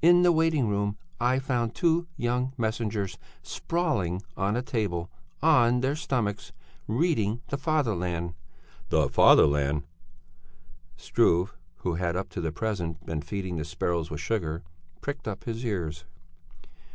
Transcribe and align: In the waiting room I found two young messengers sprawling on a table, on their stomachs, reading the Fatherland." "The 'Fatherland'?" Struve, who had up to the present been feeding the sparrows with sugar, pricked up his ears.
In 0.00 0.22
the 0.22 0.32
waiting 0.32 0.66
room 0.66 0.96
I 1.20 1.38
found 1.38 1.74
two 1.74 2.08
young 2.16 2.54
messengers 2.56 3.18
sprawling 3.42 4.22
on 4.34 4.56
a 4.56 4.62
table, 4.62 5.10
on 5.42 5.80
their 5.80 5.94
stomachs, 5.94 6.52
reading 6.86 7.42
the 7.48 7.58
Fatherland." 7.58 8.32
"The 8.88 9.10
'Fatherland'?" 9.10 9.82
Struve, 10.96 11.54
who 11.80 11.96
had 11.96 12.16
up 12.16 12.30
to 12.30 12.40
the 12.40 12.50
present 12.50 13.04
been 13.04 13.20
feeding 13.20 13.56
the 13.58 13.64
sparrows 13.66 14.08
with 14.10 14.20
sugar, 14.22 14.62
pricked 15.02 15.28
up 15.28 15.44
his 15.44 15.62
ears. 15.62 16.06